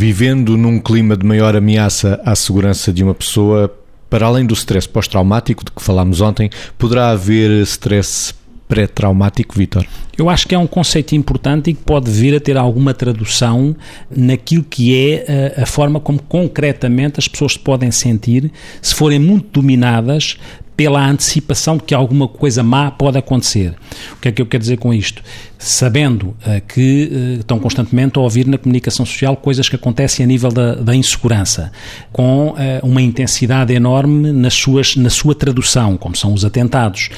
vivendo 0.00 0.56
num 0.56 0.78
clima 0.78 1.14
de 1.14 1.26
maior 1.26 1.54
ameaça 1.54 2.18
à 2.24 2.34
segurança 2.34 2.90
de 2.90 3.04
uma 3.04 3.14
pessoa, 3.14 3.70
para 4.08 4.24
além 4.24 4.46
do 4.46 4.54
stress 4.54 4.88
pós-traumático 4.88 5.62
de 5.62 5.70
que 5.70 5.82
falámos 5.82 6.22
ontem, 6.22 6.48
poderá 6.78 7.10
haver 7.10 7.50
stress 7.64 8.32
pré-traumático, 8.66 9.54
Vitor? 9.54 9.84
Eu 10.16 10.30
acho 10.30 10.48
que 10.48 10.54
é 10.54 10.58
um 10.58 10.66
conceito 10.66 11.14
importante 11.14 11.68
e 11.68 11.74
que 11.74 11.82
pode 11.82 12.10
vir 12.10 12.34
a 12.34 12.40
ter 12.40 12.56
alguma 12.56 12.94
tradução 12.94 13.76
naquilo 14.10 14.64
que 14.64 14.96
é 14.96 15.16
a, 15.28 15.32
eh, 15.32 15.62
a 15.64 15.66
forma 15.66 16.00
como 16.00 16.22
concretamente 16.22 17.18
as 17.18 17.28
pessoas 17.28 17.52
se 17.52 17.58
podem 17.58 17.90
sentir 17.90 18.50
se 18.80 18.94
forem 18.94 19.18
muito 19.18 19.60
dominadas 19.60 20.38
pela 20.80 21.06
antecipação 21.06 21.76
de 21.76 21.82
que 21.82 21.94
alguma 21.94 22.26
coisa 22.26 22.62
má 22.62 22.90
pode 22.90 23.18
acontecer. 23.18 23.74
O 24.14 24.16
que 24.16 24.28
é 24.28 24.32
que 24.32 24.40
eu 24.40 24.46
quero 24.46 24.62
dizer 24.62 24.78
com 24.78 24.94
isto? 24.94 25.22
Sabendo 25.58 26.28
uh, 26.28 26.36
que 26.66 27.10
uh, 27.12 27.40
estão 27.40 27.58
constantemente 27.58 28.18
a 28.18 28.22
ouvir 28.22 28.46
na 28.46 28.56
comunicação 28.56 29.04
social 29.04 29.36
coisas 29.36 29.68
que 29.68 29.76
acontecem 29.76 30.24
a 30.24 30.26
nível 30.26 30.50
da, 30.50 30.76
da 30.76 30.96
insegurança, 30.96 31.70
com 32.10 32.52
uh, 32.52 32.56
uma 32.82 33.02
intensidade 33.02 33.74
enorme 33.74 34.32
nas 34.32 34.54
suas, 34.54 34.96
na 34.96 35.10
sua 35.10 35.34
tradução, 35.34 35.98
como 35.98 36.16
são 36.16 36.32
os 36.32 36.46
atentados. 36.46 37.10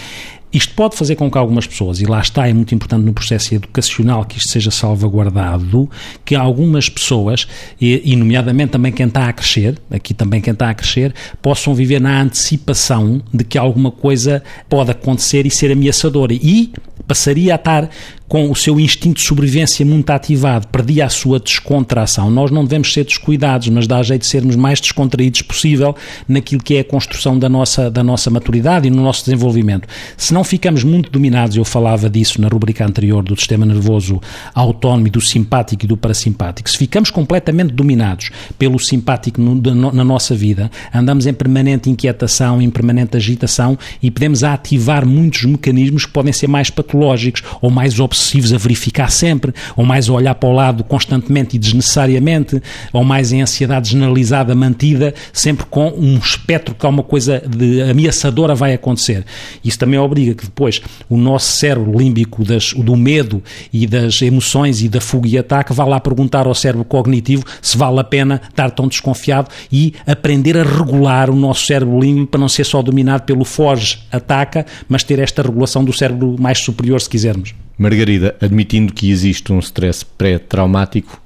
Isto 0.52 0.74
pode 0.74 0.96
fazer 0.96 1.16
com 1.16 1.30
que 1.30 1.38
algumas 1.38 1.66
pessoas, 1.66 2.00
e 2.00 2.04
lá 2.04 2.20
está, 2.20 2.46
é 2.46 2.52
muito 2.52 2.74
importante 2.74 3.04
no 3.04 3.12
processo 3.12 3.54
educacional 3.54 4.24
que 4.24 4.38
isto 4.38 4.50
seja 4.50 4.70
salvaguardado, 4.70 5.88
que 6.24 6.34
algumas 6.34 6.88
pessoas, 6.88 7.48
e, 7.80 8.14
nomeadamente 8.16 8.72
também 8.72 8.92
quem 8.92 9.06
está 9.06 9.28
a 9.28 9.32
crescer, 9.32 9.78
aqui 9.90 10.12
também 10.12 10.40
quem 10.40 10.52
está 10.52 10.68
a 10.68 10.74
crescer, 10.74 11.14
possam 11.40 11.74
viver 11.74 12.00
na 12.00 12.20
antecipação 12.20 13.22
de 13.32 13.44
que 13.44 13.56
alguma 13.56 13.90
coisa 13.90 14.42
pode 14.68 14.90
acontecer 14.90 15.46
e 15.46 15.50
ser 15.50 15.72
ameaçadora. 15.72 16.34
E 16.34 16.72
passaria 17.06 17.54
a 17.54 17.56
estar 17.56 17.88
com 18.32 18.50
o 18.50 18.56
seu 18.56 18.80
instinto 18.80 19.20
de 19.20 19.26
sobrevivência 19.26 19.84
muito 19.84 20.08
ativado, 20.08 20.66
perdia 20.68 21.04
a 21.04 21.10
sua 21.10 21.38
descontração. 21.38 22.30
Nós 22.30 22.50
não 22.50 22.64
devemos 22.64 22.90
ser 22.90 23.04
descuidados, 23.04 23.68
mas 23.68 23.86
dá 23.86 24.02
jeito 24.02 24.22
de 24.22 24.26
sermos 24.26 24.56
mais 24.56 24.80
descontraídos 24.80 25.42
possível 25.42 25.94
naquilo 26.26 26.62
que 26.62 26.76
é 26.76 26.80
a 26.80 26.84
construção 26.84 27.38
da 27.38 27.46
nossa, 27.46 27.90
da 27.90 28.02
nossa 28.02 28.30
maturidade 28.30 28.88
e 28.88 28.90
no 28.90 29.02
nosso 29.02 29.26
desenvolvimento. 29.26 29.86
Se 30.16 30.32
não 30.32 30.42
ficamos 30.44 30.82
muito 30.82 31.10
dominados, 31.10 31.58
eu 31.58 31.64
falava 31.66 32.08
disso 32.08 32.40
na 32.40 32.48
rubrica 32.48 32.86
anterior 32.86 33.22
do 33.22 33.36
sistema 33.36 33.66
nervoso 33.66 34.18
autónomo, 34.54 35.10
do 35.10 35.20
simpático 35.20 35.84
e 35.84 35.86
do 35.86 35.98
parasimpático, 35.98 36.70
se 36.70 36.78
ficamos 36.78 37.10
completamente 37.10 37.74
dominados 37.74 38.30
pelo 38.58 38.78
simpático 38.78 39.42
no, 39.42 39.56
no, 39.56 39.92
na 39.92 40.04
nossa 40.04 40.34
vida, 40.34 40.70
andamos 40.94 41.26
em 41.26 41.34
permanente 41.34 41.90
inquietação, 41.90 42.62
em 42.62 42.70
permanente 42.70 43.14
agitação 43.14 43.76
e 44.02 44.10
podemos 44.10 44.42
ativar 44.42 45.04
muitos 45.04 45.44
mecanismos 45.44 46.06
que 46.06 46.12
podem 46.12 46.32
ser 46.32 46.46
mais 46.46 46.70
patológicos 46.70 47.42
ou 47.60 47.70
mais 47.70 48.00
obsessivos 48.00 48.21
obsessivos 48.22 48.52
a 48.52 48.58
verificar 48.58 49.10
sempre, 49.10 49.52
ou 49.76 49.84
mais 49.84 50.08
a 50.08 50.12
olhar 50.12 50.34
para 50.34 50.48
o 50.48 50.52
lado 50.52 50.84
constantemente 50.84 51.56
e 51.56 51.58
desnecessariamente, 51.58 52.62
ou 52.92 53.04
mais 53.04 53.32
em 53.32 53.42
ansiedade 53.42 53.90
generalizada 53.90 54.54
mantida, 54.54 55.12
sempre 55.32 55.66
com 55.66 55.88
um 55.88 56.16
espectro 56.16 56.74
que 56.74 56.86
alguma 56.86 57.02
coisa 57.02 57.42
de 57.46 57.82
ameaçadora 57.82 58.54
vai 58.54 58.72
acontecer. 58.74 59.24
Isso 59.64 59.78
também 59.78 59.98
obriga 59.98 60.34
que 60.34 60.44
depois 60.44 60.80
o 61.08 61.16
nosso 61.16 61.56
cérebro 61.56 61.98
límbico 61.98 62.44
das, 62.44 62.72
do 62.72 62.96
medo 62.96 63.42
e 63.72 63.86
das 63.86 64.22
emoções 64.22 64.82
e 64.82 64.88
da 64.88 65.00
fuga 65.00 65.28
e 65.28 65.38
ataque 65.38 65.72
vá 65.72 65.84
lá 65.84 65.98
perguntar 65.98 66.46
ao 66.46 66.54
cérebro 66.54 66.84
cognitivo 66.84 67.44
se 67.60 67.76
vale 67.76 68.00
a 68.00 68.04
pena 68.04 68.40
estar 68.48 68.70
tão 68.70 68.88
desconfiado 68.88 69.48
e 69.70 69.94
aprender 70.06 70.56
a 70.56 70.62
regular 70.62 71.30
o 71.30 71.36
nosso 71.36 71.66
cérebro 71.66 71.98
límbico 71.98 72.28
para 72.28 72.40
não 72.40 72.48
ser 72.48 72.64
só 72.64 72.82
dominado 72.82 73.22
pelo 73.22 73.44
foge, 73.44 73.98
ataca, 74.10 74.66
mas 74.88 75.02
ter 75.02 75.18
esta 75.18 75.42
regulação 75.42 75.84
do 75.84 75.92
cérebro 75.92 76.36
mais 76.38 76.58
superior, 76.58 77.00
se 77.00 77.08
quisermos. 77.08 77.54
Margarida, 77.78 78.11
admitindo 78.40 78.92
que 78.92 79.10
existe 79.10 79.52
um 79.52 79.58
stress 79.58 80.04
pré-traumático, 80.04 81.20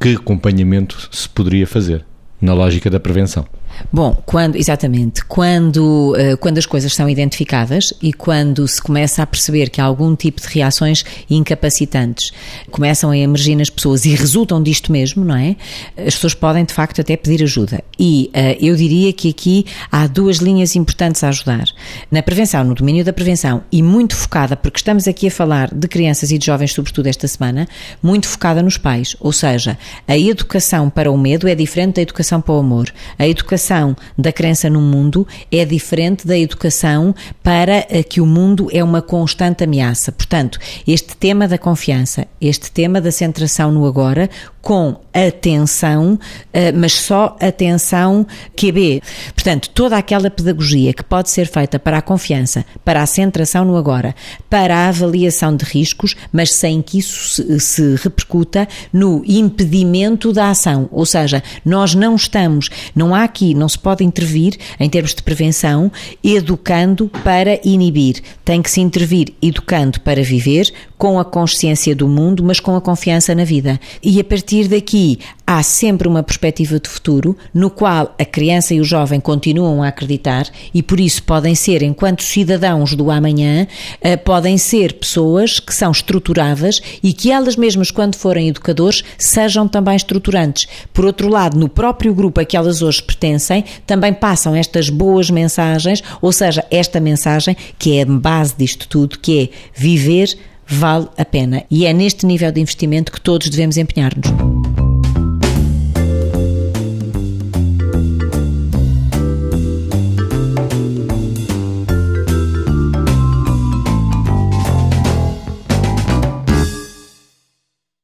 que 0.00 0.14
acompanhamento 0.14 1.08
se 1.10 1.28
poderia 1.28 1.66
fazer 1.66 2.04
na 2.40 2.54
lógica 2.54 2.90
da 2.90 3.00
prevenção? 3.00 3.46
Bom, 3.92 4.20
quando, 4.26 4.56
exatamente, 4.56 5.24
quando, 5.24 6.12
uh, 6.12 6.36
quando 6.38 6.58
as 6.58 6.66
coisas 6.66 6.94
são 6.94 7.08
identificadas 7.08 7.94
e 8.02 8.12
quando 8.12 8.66
se 8.66 8.80
começa 8.80 9.22
a 9.22 9.26
perceber 9.26 9.70
que 9.70 9.80
há 9.80 9.84
algum 9.84 10.14
tipo 10.16 10.40
de 10.40 10.48
reações 10.48 11.04
incapacitantes 11.30 12.32
começam 12.70 13.10
a 13.10 13.16
emergir 13.16 13.56
nas 13.56 13.70
pessoas 13.70 14.04
e 14.04 14.14
resultam 14.14 14.62
disto 14.62 14.90
mesmo, 14.90 15.24
não 15.24 15.36
é? 15.36 15.56
As 15.96 16.14
pessoas 16.14 16.34
podem 16.34 16.64
de 16.64 16.72
facto 16.72 17.00
até 17.00 17.16
pedir 17.16 17.42
ajuda. 17.42 17.82
E 17.98 18.30
uh, 18.34 18.64
eu 18.64 18.76
diria 18.76 19.12
que 19.12 19.30
aqui 19.30 19.66
há 19.90 20.06
duas 20.06 20.38
linhas 20.38 20.74
importantes 20.76 21.22
a 21.22 21.28
ajudar. 21.28 21.66
Na 22.10 22.22
prevenção, 22.22 22.64
no 22.64 22.74
domínio 22.74 23.04
da 23.04 23.12
prevenção 23.12 23.62
e 23.70 23.82
muito 23.82 24.16
focada, 24.16 24.56
porque 24.56 24.78
estamos 24.78 25.06
aqui 25.06 25.28
a 25.28 25.30
falar 25.30 25.72
de 25.72 25.88
crianças 25.88 26.30
e 26.30 26.38
de 26.38 26.46
jovens, 26.46 26.72
sobretudo 26.72 27.06
esta 27.06 27.28
semana, 27.28 27.68
muito 28.02 28.28
focada 28.28 28.62
nos 28.62 28.76
pais. 28.78 29.16
Ou 29.20 29.32
seja, 29.32 29.78
a 30.06 30.18
educação 30.18 30.90
para 30.90 31.10
o 31.10 31.16
medo 31.16 31.48
é 31.48 31.54
diferente 31.54 31.96
da 31.96 32.02
educação 32.02 32.40
para 32.40 32.54
o 32.54 32.58
amor. 32.58 32.92
A 33.18 33.26
educação 33.26 33.65
educação 33.66 33.96
da 34.16 34.32
crença 34.32 34.70
no 34.70 34.80
mundo 34.80 35.26
é 35.50 35.64
diferente 35.64 36.26
da 36.26 36.38
educação 36.38 37.14
para 37.42 37.82
que 38.08 38.20
o 38.20 38.26
mundo 38.26 38.68
é 38.72 38.82
uma 38.82 39.02
constante 39.02 39.64
ameaça. 39.64 40.12
Portanto, 40.12 40.58
este 40.86 41.16
tema 41.16 41.48
da 41.48 41.58
confiança, 41.58 42.26
este 42.40 42.70
tema 42.70 43.00
da 43.00 43.10
centração 43.10 43.72
no 43.72 43.86
agora, 43.86 44.30
com 44.66 44.96
atenção, 45.14 46.18
eh, 46.52 46.72
mas 46.72 46.94
só 46.94 47.36
atenção 47.40 48.26
QB. 48.56 49.00
Portanto, 49.32 49.70
toda 49.70 49.96
aquela 49.96 50.28
pedagogia 50.28 50.92
que 50.92 51.04
pode 51.04 51.30
ser 51.30 51.46
feita 51.46 51.78
para 51.78 51.98
a 51.98 52.02
confiança, 52.02 52.66
para 52.84 53.00
a 53.00 53.06
centração 53.06 53.64
no 53.64 53.76
agora, 53.76 54.12
para 54.50 54.76
a 54.76 54.88
avaliação 54.88 55.54
de 55.54 55.64
riscos, 55.64 56.16
mas 56.32 56.52
sem 56.52 56.82
que 56.82 56.98
isso 56.98 57.60
se, 57.60 57.94
repercuta 57.94 58.66
no 58.92 59.22
impedimento 59.24 60.32
da 60.32 60.50
ação. 60.50 60.88
Ou 60.90 61.06
seja, 61.06 61.44
nós 61.64 61.94
não 61.94 62.16
estamos, 62.16 62.68
não 62.92 63.14
há 63.14 63.22
aqui, 63.22 63.54
não 63.54 63.68
se 63.68 63.78
pode 63.78 64.02
intervir 64.02 64.56
em 64.80 64.90
termos 64.90 65.14
de 65.14 65.22
prevenção, 65.22 65.92
educando 66.24 67.08
para 67.22 67.60
inibir. 67.64 68.20
Tem 68.44 68.60
que 68.60 68.70
se 68.70 68.80
intervir 68.80 69.32
educando 69.40 70.00
para 70.00 70.24
viver, 70.24 70.72
com 70.98 71.18
a 71.18 71.24
consciência 71.24 71.94
do 71.94 72.08
mundo, 72.08 72.42
mas 72.42 72.58
com 72.58 72.74
a 72.74 72.80
confiança 72.80 73.34
na 73.34 73.44
vida. 73.44 73.78
E 74.02 74.18
a 74.18 74.24
partir 74.24 74.55
daqui 74.64 75.18
há 75.46 75.62
sempre 75.62 76.08
uma 76.08 76.22
perspectiva 76.22 76.80
de 76.80 76.88
futuro 76.88 77.36
no 77.54 77.70
qual 77.70 78.14
a 78.18 78.24
criança 78.24 78.74
e 78.74 78.80
o 78.80 78.84
jovem 78.84 79.20
continuam 79.20 79.82
a 79.82 79.88
acreditar 79.88 80.46
e 80.74 80.82
por 80.82 80.98
isso 80.98 81.22
podem 81.22 81.54
ser, 81.54 81.82
enquanto 81.82 82.22
cidadãos 82.22 82.94
do 82.94 83.10
amanhã, 83.10 83.66
eh, 84.00 84.16
podem 84.16 84.58
ser 84.58 84.94
pessoas 84.94 85.60
que 85.60 85.74
são 85.74 85.92
estruturadas 85.92 86.80
e 87.02 87.12
que 87.12 87.30
elas 87.30 87.56
mesmas, 87.56 87.90
quando 87.90 88.16
forem 88.16 88.48
educadores, 88.48 89.04
sejam 89.18 89.68
também 89.68 89.94
estruturantes. 89.94 90.66
Por 90.92 91.04
outro 91.04 91.28
lado, 91.28 91.58
no 91.58 91.68
próprio 91.68 92.14
grupo 92.14 92.40
a 92.40 92.44
que 92.44 92.56
elas 92.56 92.82
hoje 92.82 93.02
pertencem, 93.02 93.64
também 93.86 94.12
passam 94.12 94.54
estas 94.54 94.88
boas 94.88 95.30
mensagens, 95.30 96.02
ou 96.20 96.32
seja, 96.32 96.64
esta 96.70 96.98
mensagem 96.98 97.56
que 97.78 97.98
é 97.98 98.02
a 98.02 98.06
base 98.06 98.54
disto 98.56 98.88
tudo, 98.88 99.18
que 99.18 99.42
é 99.42 99.48
viver 99.74 100.36
vale 100.66 101.08
a 101.16 101.24
pena. 101.24 101.64
E 101.70 101.86
é 101.86 101.92
neste 101.92 102.26
nível 102.26 102.50
de 102.52 102.60
investimento 102.60 103.12
que 103.12 103.20
todos 103.20 103.48
devemos 103.48 103.76
empenhar-nos. 103.76 104.55